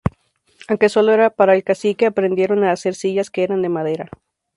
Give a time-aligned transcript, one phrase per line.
[0.67, 4.09] Aunque sólo era para el cacique aprendieron a hacer sillas, que eran de madera.